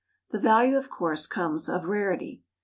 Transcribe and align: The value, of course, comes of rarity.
The 0.31 0.39
value, 0.39 0.77
of 0.77 0.89
course, 0.89 1.27
comes 1.27 1.69
of 1.69 1.85
rarity. 1.85 2.41